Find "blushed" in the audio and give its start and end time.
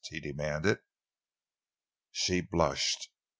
2.41-3.11